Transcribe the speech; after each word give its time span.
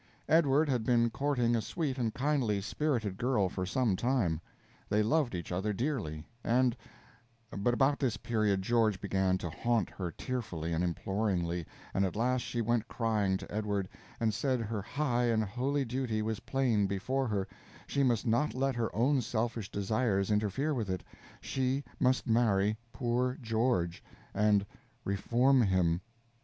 Edward 0.27 0.67
had 0.67 0.83
been 0.83 1.11
courting 1.11 1.55
a 1.55 1.61
sweet 1.61 1.99
and 1.99 2.11
kindly 2.11 2.59
spirited 2.59 3.17
girl 3.17 3.49
for 3.49 3.67
some 3.67 3.95
time. 3.95 4.41
They 4.89 5.03
loved 5.03 5.35
each 5.35 5.51
other 5.51 5.73
dearly, 5.73 6.25
and 6.43 6.75
But 7.55 7.75
about 7.75 7.99
this 7.99 8.17
period 8.17 8.63
George 8.63 8.99
began 8.99 9.37
to 9.37 9.49
haunt 9.51 9.91
her 9.91 10.09
tearfully 10.09 10.73
and 10.73 10.83
imploringly, 10.83 11.67
and 11.93 12.03
at 12.03 12.15
last 12.15 12.41
she 12.41 12.61
went 12.61 12.87
crying 12.87 13.37
to 13.37 13.51
Edward, 13.53 13.87
and 14.19 14.33
said 14.33 14.59
her 14.61 14.81
high 14.81 15.25
and 15.25 15.43
holy 15.43 15.85
duty 15.85 16.23
was 16.23 16.39
plain 16.39 16.87
before 16.87 17.27
her 17.27 17.47
she 17.85 18.01
must 18.01 18.25
not 18.25 18.55
let 18.55 18.73
her 18.73 18.89
own 18.95 19.21
selfish 19.21 19.69
desires 19.69 20.31
interfere 20.31 20.73
with 20.73 20.89
it: 20.89 21.03
she 21.41 21.83
must 21.99 22.25
marry 22.25 22.75
"poor 22.91 23.37
George" 23.39 24.03
and 24.33 24.65
"reform 25.05 25.61
him." 25.61 26.01